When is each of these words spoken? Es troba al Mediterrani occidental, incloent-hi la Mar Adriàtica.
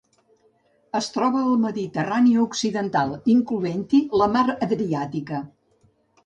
Es 0.99 1.09
troba 1.17 1.43
al 1.49 1.59
Mediterrani 1.65 2.33
occidental, 2.45 3.13
incloent-hi 3.35 4.01
la 4.23 4.29
Mar 4.39 4.45
Adriàtica. 4.69 5.45